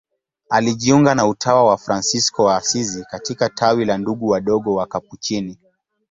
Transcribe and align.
Alijiunga 0.49 1.15
na 1.15 1.27
utawa 1.27 1.63
wa 1.63 1.77
Fransisko 1.77 2.43
wa 2.43 2.57
Asizi 2.57 3.03
katika 3.05 3.49
tawi 3.49 3.85
la 3.85 3.97
Ndugu 3.97 4.27
Wadogo 4.27 4.75
Wakapuchini. 4.75 5.57